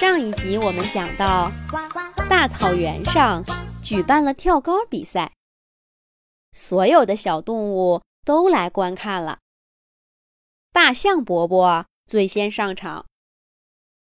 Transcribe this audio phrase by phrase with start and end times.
[0.00, 1.52] 上一集我们讲到，
[2.30, 3.44] 大草原上
[3.82, 5.30] 举办了跳高比赛，
[6.52, 9.40] 所有的小动物都来观看了。
[10.72, 13.04] 大象伯伯最先上场，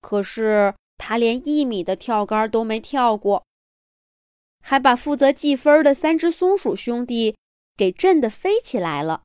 [0.00, 3.44] 可是他连一米的跳杆都没跳过，
[4.62, 7.36] 还把负责计分的三只松鼠兄弟
[7.76, 9.24] 给震得飞起来了。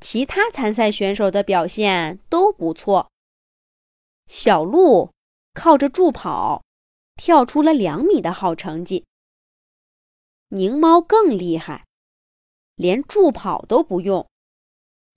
[0.00, 3.10] 其他参赛选手的表现都不错。
[4.28, 5.10] 小鹿
[5.54, 6.62] 靠着助跑，
[7.16, 9.04] 跳出了两米的好成绩。
[10.50, 11.86] 狞猫更厉害，
[12.76, 14.28] 连助跑都不用，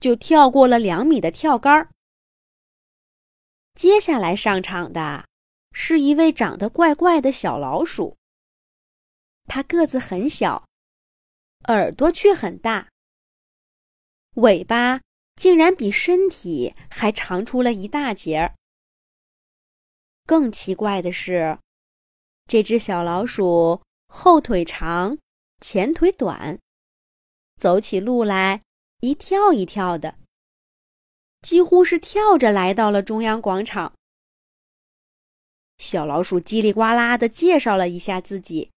[0.00, 1.90] 就跳过了两米的跳杆。
[3.74, 5.26] 接下来上场的
[5.72, 8.16] 是一位长得怪怪的小老鼠，
[9.44, 10.66] 它个子很小，
[11.68, 12.88] 耳朵却很大，
[14.34, 15.00] 尾巴
[15.36, 18.54] 竟然比身体还长出了一大截儿。
[20.24, 21.58] 更奇怪的是，
[22.46, 25.18] 这只小老鼠后腿长，
[25.60, 26.58] 前腿短，
[27.56, 28.62] 走起路来
[29.00, 30.16] 一跳一跳的，
[31.42, 33.94] 几乎是跳着来到了中央广场。
[35.78, 38.70] 小老鼠叽里呱啦的介绍了一下自己，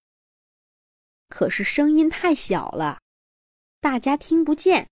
[1.30, 3.00] 可是声音太小了，
[3.80, 4.90] 大家听不见，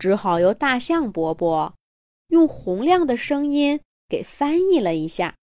[0.00, 1.74] 只好由大象伯伯
[2.28, 3.78] 用洪亮的声音。
[4.12, 5.38] 给翻译了一下，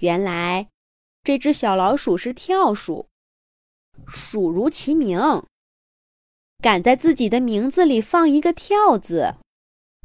[0.00, 0.68] 原来
[1.22, 3.08] 这只小老鼠是跳鼠，
[4.08, 5.20] 鼠如其名，
[6.58, 9.36] 敢在自己的名字里放一个“跳”字，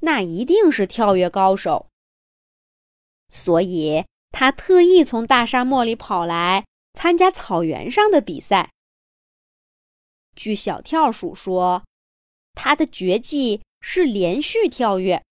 [0.02, 1.88] 那一定是跳跃高手。
[3.32, 8.70] 所以，他特意从大沙漠里跑来参加草原上的比赛。
[10.36, 11.84] 据小跳鼠说，
[12.54, 15.26] 他的绝技是连续跳跃。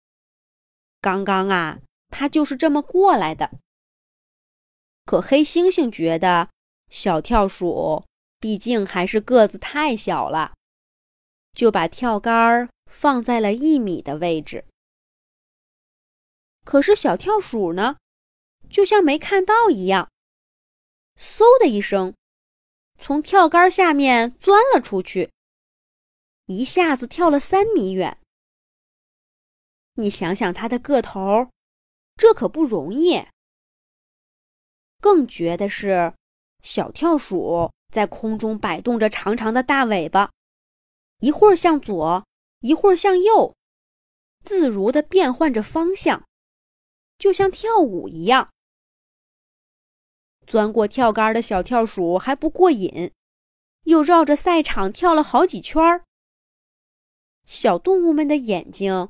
[0.99, 3.51] 刚刚啊，他就是这么过来的。
[5.05, 6.49] 可黑猩猩觉得
[6.89, 8.03] 小跳鼠
[8.39, 10.53] 毕竟还是个子太小了，
[11.53, 14.65] 就把跳杆放在了一米的位置。
[16.65, 17.97] 可是小跳鼠呢，
[18.69, 20.09] 就像没看到一样，
[21.17, 22.13] 嗖的一声，
[22.99, 25.31] 从跳杆下面钻了出去，
[26.47, 28.17] 一下子跳了三米远。
[29.97, 31.49] 你想想他的个头，
[32.15, 33.25] 这可不容易。
[35.01, 36.13] 更绝的是，
[36.61, 40.31] 小跳鼠在空中摆动着长长的大尾巴，
[41.19, 42.27] 一会儿向左，
[42.59, 43.55] 一会儿向右，
[44.43, 46.27] 自如的变换着方向，
[47.17, 48.51] 就像跳舞一样。
[50.45, 53.11] 钻过跳杆的小跳鼠还不过瘾，
[53.85, 56.05] 又绕着赛场跳了好几圈儿。
[57.45, 59.09] 小动物们的眼睛。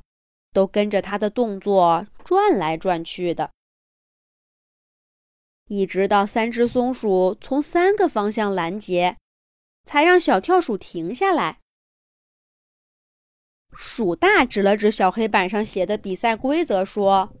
[0.58, 3.52] 都跟着他的动作转来转去的，
[5.68, 9.16] 一直到三只松鼠从三个方向拦截，
[9.84, 11.60] 才让小跳鼠停下来。
[13.70, 17.32] 鼠大指了指小黑板上写的比赛规则，说：“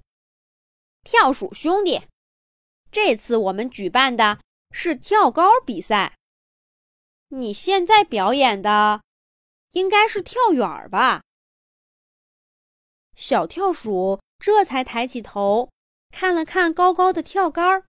[1.02, 2.02] 跳鼠兄弟，
[2.92, 4.38] 这次我们举办的
[4.70, 6.16] 是跳高比赛，
[7.30, 9.02] 你现在表演的
[9.72, 11.22] 应该是跳远吧？”
[13.18, 15.72] 小跳鼠这才抬起头，
[16.12, 17.84] 看了看高高的跳杆儿。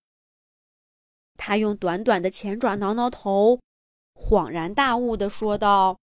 [1.37, 3.59] 他用短短的前爪挠挠头，
[4.15, 5.99] 恍然大悟地说道：“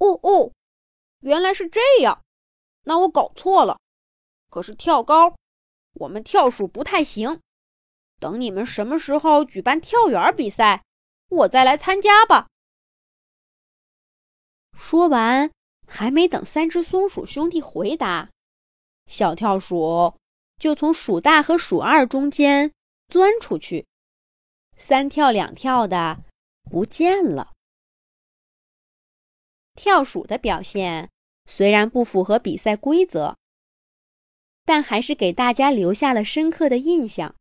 [0.00, 0.52] 哦哦，
[1.20, 2.24] 原来是这样，
[2.84, 3.78] 那我搞错了。
[4.48, 5.36] 可是跳高，
[5.92, 7.42] 我们跳鼠不太行。
[8.18, 10.82] 等你们什么时候举办跳远比赛，
[11.28, 12.48] 我再来参加吧。”
[14.72, 15.50] 说完。
[15.94, 18.28] 还没等三只松鼠兄弟回答，
[19.06, 20.18] 小跳鼠
[20.58, 22.72] 就从鼠大和鼠二中间
[23.06, 23.86] 钻出去，
[24.76, 26.24] 三跳两跳的
[26.68, 27.52] 不见了。
[29.76, 31.10] 跳鼠的表现
[31.46, 33.36] 虽然不符合比赛规则，
[34.64, 37.36] 但还是给大家留下了深刻的印象。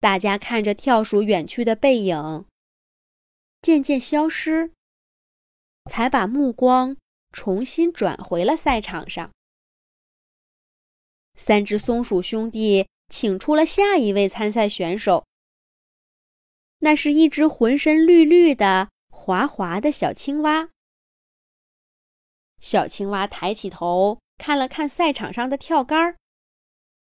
[0.00, 2.44] 大家看着跳鼠远去的背影，
[3.62, 4.72] 渐渐消失。
[5.88, 6.96] 才把目光
[7.32, 9.32] 重新转回了赛场上。
[11.34, 15.24] 三只松鼠兄弟请出了下一位参赛选手。
[16.80, 20.70] 那是一只浑身绿绿的、滑滑的小青蛙。
[22.60, 26.16] 小青蛙抬起头看了看赛场上的跳杆，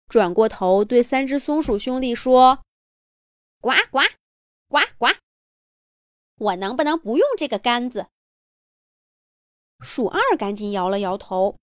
[0.08, 2.62] 转过头对三只松鼠兄弟说
[3.60, 4.00] ：“呱呱，
[4.68, 5.08] 呱呱，
[6.36, 8.08] 我能不能不用这个杆子？”
[9.80, 11.56] 鼠二赶紧摇了摇头：“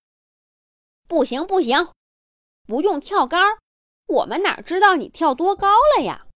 [1.07, 1.91] 不行，不行，
[2.67, 3.57] 不用跳杆，
[4.07, 6.27] 我们哪知道你跳多高了呀？”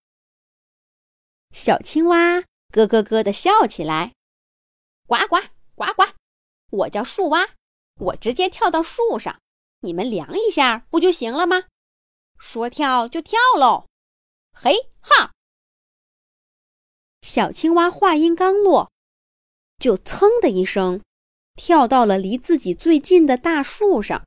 [1.53, 2.41] 小青蛙
[2.71, 4.13] 咯咯咯地笑起来
[5.07, 5.37] ：“呱呱
[5.75, 6.13] 呱呱，
[6.71, 7.55] 我叫树蛙，
[7.95, 9.39] 我直接跳到树上，
[9.79, 11.67] 你们量一下不就行了吗？
[12.37, 13.87] 说跳就跳喽！
[14.51, 15.31] 嘿哈！”
[17.21, 18.91] 小青蛙话音刚落，
[19.79, 21.01] 就噌的一声
[21.55, 24.25] 跳到了离自己最近的大树上。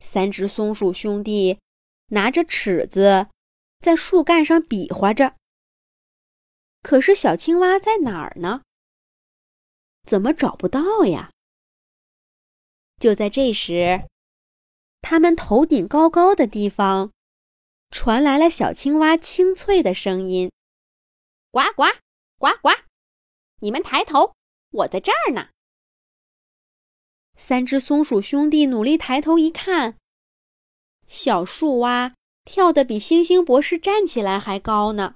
[0.00, 1.58] 三只松鼠兄弟
[2.08, 3.28] 拿着尺子。
[3.80, 5.36] 在树干上比划着，
[6.82, 8.60] 可是小青蛙在哪儿呢？
[10.06, 11.32] 怎么找不到呀？
[12.98, 14.06] 就在这时，
[15.00, 17.10] 他们头顶高高的地方
[17.90, 20.52] 传来了小青蛙清脆的声音
[21.50, 21.84] ：“呱呱
[22.36, 22.68] 呱呱，
[23.60, 24.34] 你们抬头，
[24.70, 25.48] 我在这儿呢。”
[27.36, 29.96] 三只松鼠兄弟努力抬头一看，
[31.06, 32.14] 小树蛙。
[32.42, 35.14] 跳得比星星博士站起来还高呢，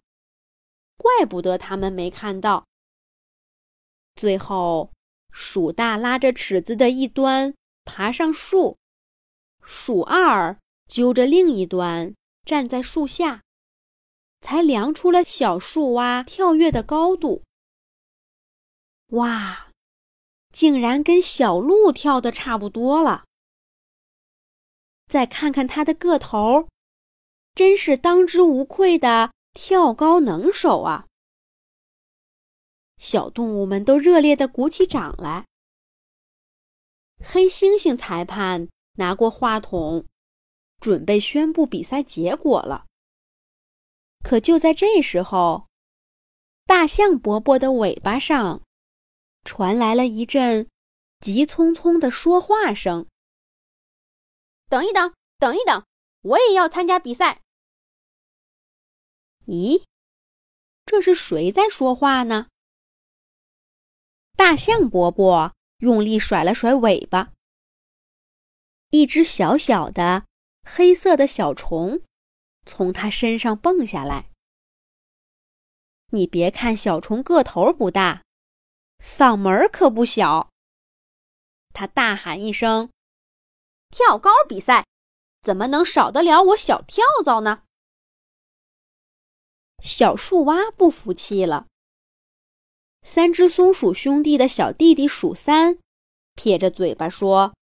[0.96, 2.66] 怪不得他们没看到。
[4.14, 4.92] 最后，
[5.32, 7.54] 鼠大拉着尺子的一端
[7.84, 8.76] 爬上树，
[9.62, 12.14] 鼠二揪着另一端
[12.44, 13.42] 站在树下，
[14.40, 17.42] 才量出了小树蛙跳跃的高度。
[19.08, 19.70] 哇，
[20.52, 23.24] 竟然跟小鹿跳的差不多了！
[25.06, 26.68] 再看看它的个头。
[27.54, 31.06] 真是当之无愧的跳高能手啊！
[32.98, 35.46] 小动物们都热烈地鼓起掌来。
[37.22, 40.04] 黑猩猩裁判拿过话筒，
[40.80, 42.86] 准备宣布比赛结果了。
[44.24, 45.68] 可就在这时候，
[46.66, 48.63] 大象伯伯的尾巴上
[49.44, 50.68] 传来了一阵
[51.20, 53.06] 急匆匆的说话声
[54.68, 55.84] ：“等一等，等一等，
[56.22, 57.42] 我也要参加比赛。”
[59.46, 59.84] 咦，
[60.86, 62.48] 这是谁在说话呢？
[64.36, 67.32] 大象伯伯用力甩了甩尾巴，
[68.90, 70.26] 一只小小的
[70.64, 72.02] 黑色的小虫
[72.66, 74.30] 从他身上蹦下来。
[76.08, 78.23] 你别看小虫个头不大，
[78.98, 80.50] 嗓门可不小。
[81.72, 82.90] 它大喊一声
[83.90, 84.86] ：“跳高比赛，
[85.42, 87.64] 怎么能少得了我小跳蚤呢？”
[89.82, 91.66] 小树蛙不服气了。
[93.02, 95.78] 三只松鼠兄弟的小弟弟鼠三，
[96.34, 97.54] 撇着嘴巴说：“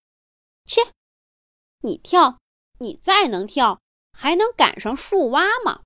[0.67, 0.93] 切，
[1.81, 2.39] 你跳，
[2.79, 3.81] 你再能跳，
[4.13, 5.83] 还能赶上树蛙吗？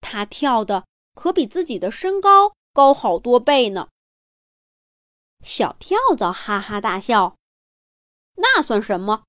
[0.00, 3.88] 他跳的可比自己的身高高好多倍呢。”
[5.46, 7.36] 小跳蚤哈哈大笑
[8.34, 9.24] ：“那算什么？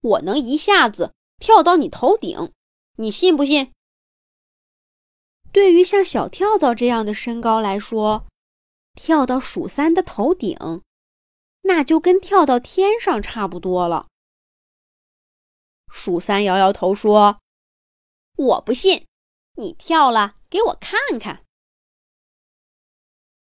[0.00, 2.52] 我能一下子跳到你头顶，
[2.96, 3.72] 你信不信？”
[5.52, 8.26] 对于像小跳蚤这样的身高来说，
[8.96, 10.82] 跳到鼠三的头顶，
[11.62, 14.08] 那就跟跳到天上差不多了。
[15.88, 17.40] 鼠三摇摇头说
[18.36, 19.06] ：“我不信，
[19.54, 21.44] 你跳了给我看看。”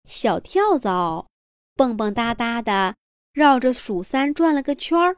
[0.06, 1.28] 小跳蚤
[1.78, 2.96] 蹦蹦哒哒的
[3.32, 5.16] 绕着鼠三转了个圈儿，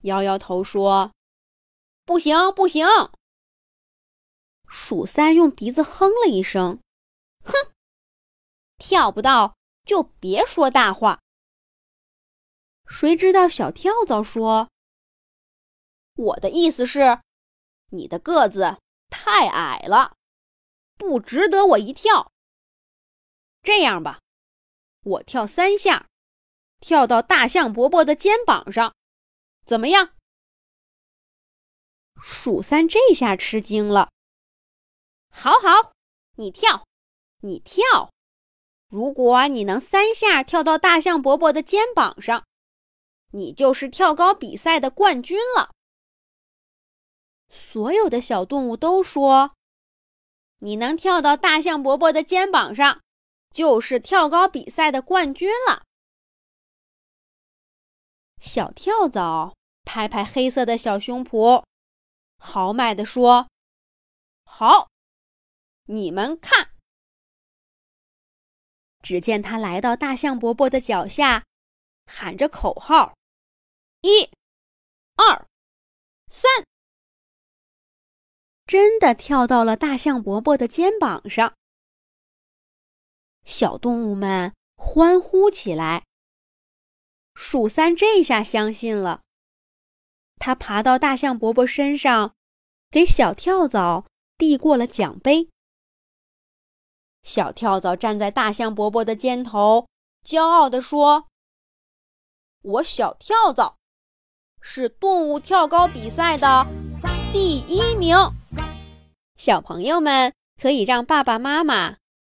[0.00, 1.12] 摇摇头说
[2.04, 2.84] ：“不行，不行。”
[4.66, 6.80] 鼠三用鼻子哼了一声，
[7.44, 7.52] 哼，
[8.78, 11.20] 跳不到就别说大话。
[12.88, 14.68] 谁知道小跳蚤说
[16.16, 17.20] ：“我的意思是，
[17.90, 18.78] 你的个子
[19.08, 20.16] 太矮了，
[20.98, 22.32] 不值得我一跳。
[23.62, 24.20] 这样吧，
[25.04, 26.06] 我跳三下，
[26.80, 28.94] 跳到大象伯伯的肩膀上，
[29.64, 30.14] 怎么样？”
[32.22, 34.10] 鼠三这下吃惊了。
[35.30, 35.92] 好好，
[36.36, 36.86] 你跳，
[37.40, 38.10] 你跳。
[38.88, 42.46] 如果你能三下跳到大象伯伯的肩膀上，
[43.32, 45.70] 你就是跳高比赛的冠军了。
[47.50, 49.54] 所有的小动物都说，
[50.60, 53.02] 你能跳到大象伯伯的肩膀上，
[53.54, 55.84] 就是跳高比赛的冠军了。
[58.40, 61.64] 小跳蚤拍拍黑色的小胸脯，
[62.36, 63.48] 豪迈地说
[64.44, 64.90] ：“好。”
[65.86, 66.70] 你们看，
[69.02, 71.44] 只见他来到大象伯伯的脚下，
[72.06, 73.14] 喊着口号
[74.00, 74.30] ：“一、
[75.16, 75.46] 二、
[76.28, 76.50] 三！”
[78.66, 81.54] 真的跳到了大象伯伯的肩膀上。
[83.44, 86.04] 小动物们欢呼起来。
[87.34, 89.22] 鼠三这下相信了，
[90.36, 92.34] 他爬到大象伯伯身上，
[92.90, 94.06] 给小跳蚤
[94.38, 95.48] 递过了奖杯。
[97.22, 99.88] 小跳蚤站在大象伯伯的肩头，
[100.24, 101.28] 骄傲地说
[102.62, 103.78] ：“我小跳蚤
[104.60, 106.66] 是动物跳高比赛的
[107.32, 108.16] 第一名。”
[109.36, 111.96] 小朋友们可以让爸爸妈妈